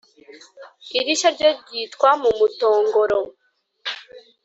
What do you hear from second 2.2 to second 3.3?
"mu mutongoro".